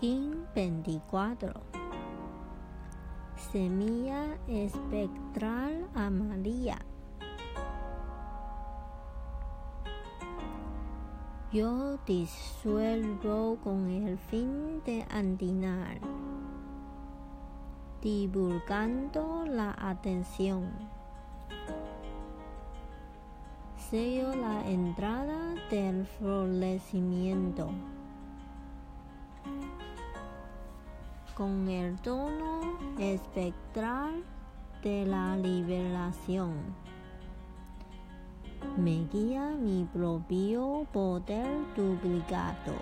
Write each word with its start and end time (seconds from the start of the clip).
Boletín 0.00 0.46
24 0.54 1.52
Semilla 3.52 4.38
espectral 4.48 5.86
amarilla 5.94 6.78
Yo 11.52 11.98
disuelvo 12.06 13.58
con 13.62 13.90
el 13.90 14.16
fin 14.16 14.80
de 14.86 15.04
andinar, 15.10 15.98
divulgando 18.00 19.44
la 19.46 19.74
atención. 19.76 20.70
Sello 23.76 24.34
la 24.36 24.66
entrada 24.70 25.56
del 25.70 26.06
florecimiento. 26.06 27.68
Con 31.40 31.70
el 31.70 31.98
tono 32.02 32.60
espectral 32.98 34.22
de 34.82 35.06
la 35.06 35.38
liberación 35.38 36.52
me 38.76 39.06
guía 39.10 39.56
mi 39.58 39.88
propio 39.90 40.86
poder 40.92 41.48
duplicado. 41.74 42.74